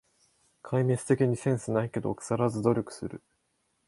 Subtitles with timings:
[0.63, 3.21] 壊滅的にセンスないけど、くさらず努力する